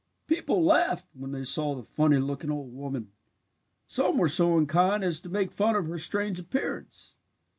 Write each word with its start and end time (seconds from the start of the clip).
"People 0.25 0.65
laughed 0.65 1.05
when 1.13 1.31
they 1.31 1.43
saw 1.43 1.75
the 1.75 1.83
funny 1.83 2.17
looking 2.17 2.49
old 2.49 2.73
woman. 2.73 3.11
Some 3.85 4.17
were 4.17 4.27
so 4.27 4.57
unkind 4.57 5.03
as 5.03 5.19
to 5.19 5.29
make 5.29 5.51
fun 5.53 5.75
of 5.75 5.85
her 5.85 5.99
strange 5.99 6.39
appearance. 6.39 7.17